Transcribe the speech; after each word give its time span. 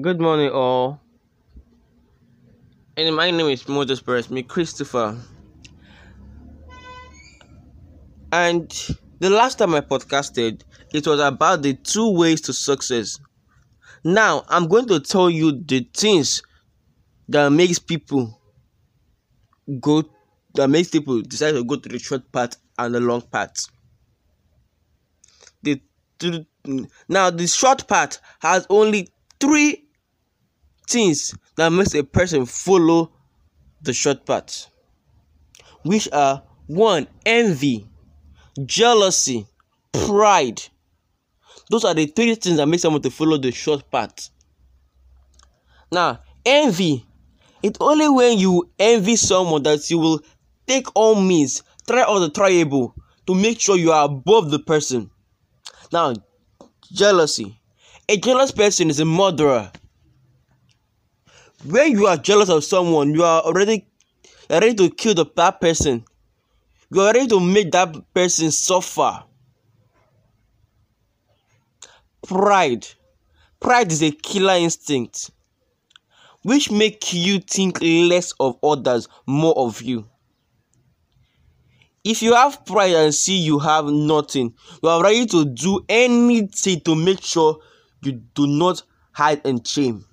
Good 0.00 0.20
morning, 0.20 0.50
all. 0.50 1.00
And 2.96 3.14
my 3.14 3.30
name 3.30 3.48
is 3.48 3.68
Moses 3.68 4.00
Perez, 4.00 4.30
me 4.30 4.42
Christopher. 4.42 5.18
And 8.32 8.70
the 9.18 9.28
last 9.30 9.58
time 9.58 9.74
I 9.74 9.80
podcasted, 9.80 10.62
it 10.94 11.06
was 11.06 11.20
about 11.20 11.62
the 11.62 11.74
two 11.74 12.12
ways 12.12 12.40
to 12.42 12.52
success. 12.52 13.18
Now 14.04 14.44
I'm 14.48 14.68
going 14.68 14.86
to 14.86 15.00
tell 15.00 15.28
you 15.28 15.60
the 15.60 15.86
things 15.92 16.40
that 17.28 17.50
makes 17.50 17.78
people 17.78 18.40
go 19.80 20.04
that 20.54 20.68
makes 20.68 20.88
people 20.88 21.20
decide 21.20 21.52
to 21.52 21.64
go 21.64 21.76
to 21.76 21.88
the 21.88 21.98
short 21.98 22.30
path 22.32 22.56
and 22.78 22.94
the 22.94 23.00
long 23.00 23.22
path. 23.22 23.66
The 25.62 25.82
now 27.08 27.30
the 27.30 27.46
short 27.48 27.86
path 27.88 28.18
has 28.40 28.66
only 28.70 29.08
three 29.40 29.88
things 30.90 31.34
that 31.56 31.70
makes 31.70 31.94
a 31.94 32.02
person 32.02 32.44
follow 32.44 33.12
the 33.80 33.92
short 33.92 34.26
path, 34.26 34.66
which 35.84 36.08
are 36.12 36.42
one 36.66 37.06
envy, 37.24 37.88
jealousy, 38.66 39.46
pride. 39.92 40.60
Those 41.70 41.84
are 41.84 41.94
the 41.94 42.06
three 42.06 42.34
things 42.34 42.56
that 42.56 42.66
make 42.66 42.80
someone 42.80 43.02
to 43.02 43.10
follow 43.10 43.38
the 43.38 43.52
short 43.52 43.90
path. 43.90 44.30
Now, 45.92 46.20
envy. 46.44 47.06
It's 47.62 47.78
only 47.80 48.08
when 48.08 48.38
you 48.38 48.70
envy 48.78 49.16
someone 49.16 49.62
that 49.64 49.88
you 49.90 49.98
will 49.98 50.20
take 50.66 50.86
all 50.94 51.20
means, 51.20 51.62
try 51.86 52.02
all 52.02 52.20
the 52.20 52.30
triable 52.30 52.94
to 53.26 53.34
make 53.34 53.60
sure 53.60 53.76
you 53.76 53.92
are 53.92 54.06
above 54.06 54.50
the 54.50 54.58
person. 54.58 55.10
Now, 55.92 56.14
jealousy. 56.92 57.58
A 58.08 58.16
jealous 58.16 58.50
person 58.50 58.90
is 58.90 58.98
a 58.98 59.04
murderer. 59.04 59.70
When 61.64 61.92
you 61.92 62.06
are 62.06 62.16
jealous 62.16 62.48
of 62.48 62.64
someone, 62.64 63.12
you 63.14 63.22
are 63.22 63.42
already 63.42 63.86
ready 64.48 64.74
to 64.74 64.88
kill 64.90 65.14
the 65.14 65.26
that 65.36 65.60
person. 65.60 66.04
You 66.90 67.02
are 67.02 67.12
ready 67.12 67.26
to 67.28 67.40
make 67.40 67.70
that 67.72 67.94
person 68.14 68.50
suffer. 68.50 69.22
Pride. 72.26 72.86
Pride 73.60 73.92
is 73.92 74.02
a 74.02 74.10
killer 74.10 74.54
instinct 74.54 75.30
which 76.42 76.70
make 76.70 77.12
you 77.12 77.38
think 77.38 77.78
less 77.82 78.32
of 78.40 78.56
others, 78.62 79.08
more 79.26 79.52
of 79.58 79.82
you. 79.82 80.06
If 82.02 82.22
you 82.22 82.34
have 82.34 82.64
pride 82.64 82.94
and 82.94 83.14
see 83.14 83.36
you 83.36 83.58
have 83.58 83.84
nothing, 83.84 84.54
you 84.82 84.88
are 84.88 85.02
ready 85.02 85.26
to 85.26 85.44
do 85.44 85.84
anything 85.86 86.80
to 86.80 86.94
make 86.94 87.22
sure 87.22 87.58
you 88.02 88.12
do 88.12 88.46
not 88.46 88.82
hide 89.12 89.42
and 89.44 89.66
shame. 89.66 90.06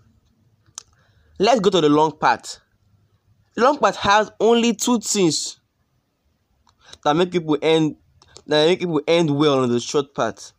Let's 1.40 1.60
go 1.60 1.70
to 1.70 1.82
the 1.82 1.90
long 1.90 2.18
part. 2.18 2.60
long 3.56 3.78
part 3.78 3.96
has 3.98 4.32
only 4.40 4.74
two 4.74 5.00
things 5.00 5.60
that 7.04 7.16
make 7.16 7.32
people 7.32 7.58
end 7.62 7.96
that 8.48 8.66
make 8.68 8.80
people 8.80 9.02
end 9.08 9.36
well 9.36 9.60
on 9.60 9.70
the 9.70 9.80
short 9.80 10.16
part. 10.16 10.54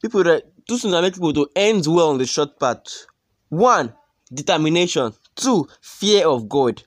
People 0.00 0.22
that 0.24 0.44
two 0.66 0.78
things 0.78 0.92
that 0.92 1.02
make 1.02 1.14
people 1.14 1.32
to 1.34 1.48
end 1.54 1.86
well 1.86 2.10
on 2.10 2.18
the 2.18 2.26
short 2.26 2.58
part. 2.58 3.06
One, 3.50 3.92
determination. 4.32 5.12
Two, 5.34 5.68
fear 5.80 6.26
of 6.26 6.48
God. 6.48 6.82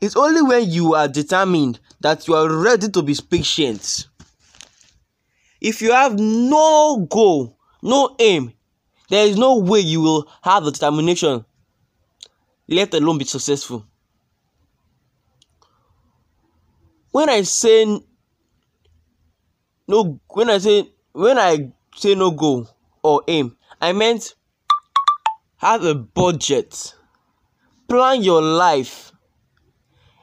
It's 0.00 0.16
only 0.16 0.42
when 0.42 0.70
you 0.70 0.94
are 0.94 1.08
determined 1.08 1.80
that 2.00 2.28
you 2.28 2.34
are 2.34 2.48
ready 2.48 2.88
to 2.88 3.02
be 3.02 3.16
patient. 3.30 4.08
If 5.60 5.80
you 5.80 5.92
have 5.92 6.18
no 6.18 7.06
goal, 7.10 7.58
no 7.82 8.14
aim, 8.18 8.52
there 9.08 9.26
is 9.26 9.36
no 9.36 9.56
way 9.58 9.80
you 9.80 10.00
will 10.00 10.28
have 10.42 10.64
the 10.64 10.70
determination, 10.72 11.44
let 12.68 12.92
alone 12.94 13.18
be 13.18 13.24
successful. 13.24 13.86
When 17.12 17.28
I 17.28 17.42
say 17.42 18.00
no, 19.88 20.20
when 20.28 20.50
I 20.50 20.58
say 20.58 20.90
when 21.12 21.38
I 21.38 21.72
say 21.94 22.14
no 22.14 22.30
goal 22.30 22.68
or 23.02 23.22
aim, 23.28 23.56
I 23.80 23.92
meant 23.92 24.34
have 25.58 25.84
a 25.84 25.94
budget, 25.94 26.94
plan 27.88 28.22
your 28.22 28.42
life. 28.42 29.12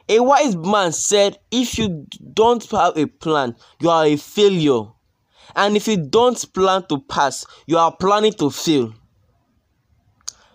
A 0.09 0.19
wise 0.19 0.55
man 0.55 0.91
said, 0.91 1.39
If 1.49 1.77
you 1.77 2.05
don't 2.33 2.63
have 2.71 2.97
a 2.97 3.05
plan, 3.07 3.55
you 3.79 3.89
are 3.89 4.05
a 4.05 4.17
failure. 4.17 4.83
And 5.55 5.75
if 5.75 5.87
you 5.87 5.97
don't 5.97 6.53
plan 6.53 6.85
to 6.87 6.99
pass, 6.99 7.45
you 7.67 7.77
are 7.77 7.95
planning 7.95 8.33
to 8.33 8.49
fail. 8.49 8.93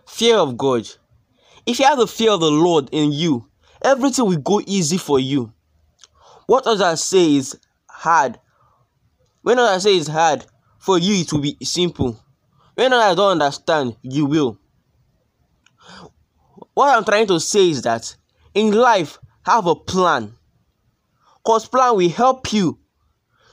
Fear 0.06 0.36
of 0.36 0.56
God. 0.56 0.88
If 1.66 1.78
you 1.78 1.84
have 1.84 1.98
the 1.98 2.06
fear 2.06 2.32
of 2.32 2.40
the 2.40 2.50
Lord 2.50 2.88
in 2.92 3.12
you, 3.12 3.48
everything 3.82 4.26
will 4.26 4.38
go 4.38 4.60
easy 4.66 4.98
for 4.98 5.20
you. 5.20 5.52
What 6.46 6.66
others 6.66 7.04
say 7.04 7.36
is 7.36 7.58
hard. 7.88 8.38
When 9.42 9.58
others 9.58 9.82
say 9.82 9.96
it's 9.96 10.08
hard, 10.08 10.46
for 10.78 10.98
you 10.98 11.14
it 11.16 11.32
will 11.32 11.40
be 11.40 11.56
simple. 11.62 12.18
When 12.74 12.92
others 12.92 13.16
don't 13.16 13.32
understand, 13.32 13.96
you 14.02 14.26
will. 14.26 14.58
What 16.74 16.96
I'm 16.96 17.04
trying 17.04 17.26
to 17.26 17.38
say 17.40 17.70
is 17.70 17.82
that 17.82 18.16
in 18.54 18.72
life, 18.72 19.18
have 19.42 19.66
a 19.66 19.74
plan. 19.74 20.34
Cause 21.44 21.68
plan 21.68 21.96
will 21.96 22.08
help 22.08 22.52
you 22.52 22.78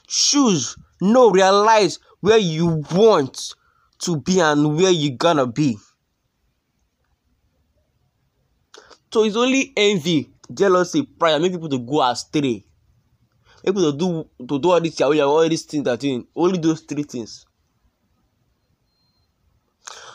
choose 0.06 0.76
know, 1.00 1.30
realize 1.30 1.98
where 2.20 2.38
you 2.38 2.82
want 2.92 3.54
to 4.00 4.20
be 4.20 4.40
and 4.40 4.76
where 4.76 4.90
you're 4.90 5.16
gonna 5.16 5.46
be. 5.46 5.78
So 9.12 9.24
it's 9.24 9.36
only 9.36 9.72
envy, 9.76 10.30
jealousy, 10.52 11.02
pride 11.02 11.40
make 11.40 11.52
people 11.52 11.68
to 11.70 11.78
go 11.78 12.02
astray. 12.02 12.64
People 13.64 13.90
to 13.90 13.96
do 13.96 14.28
to 14.46 14.58
do 14.58 14.70
all 14.70 14.80
this 14.80 15.00
all 15.00 15.48
these 15.48 15.62
things 15.62 15.84
that 15.84 16.00
doing 16.00 16.26
only 16.36 16.58
those 16.58 16.82
three 16.82 17.02
things. 17.02 17.46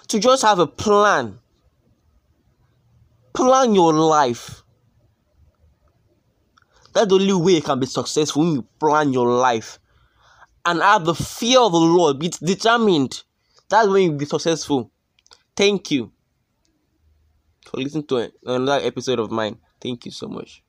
To 0.07 0.19
just 0.19 0.43
have 0.43 0.59
a 0.59 0.67
plan. 0.67 1.39
Plan 3.33 3.73
your 3.73 3.93
life. 3.93 4.61
That's 6.93 7.07
the 7.07 7.15
only 7.15 7.33
way 7.33 7.53
you 7.53 7.61
can 7.61 7.79
be 7.79 7.85
successful 7.85 8.43
when 8.43 8.53
you 8.53 8.61
plan 8.79 9.13
your 9.13 9.27
life 9.27 9.79
and 10.65 10.81
have 10.81 11.05
the 11.05 11.15
fear 11.15 11.59
of 11.59 11.71
the 11.71 11.79
Lord, 11.79 12.19
be 12.19 12.29
determined. 12.29 13.23
That's 13.69 13.87
when 13.87 14.03
you'll 14.03 14.17
be 14.17 14.25
successful. 14.25 14.91
Thank 15.55 15.91
you 15.91 16.11
for 17.65 17.77
listening 17.77 18.07
to 18.07 18.31
another 18.45 18.85
episode 18.85 19.19
of 19.19 19.31
mine. 19.31 19.57
Thank 19.79 20.05
you 20.05 20.11
so 20.11 20.27
much. 20.27 20.63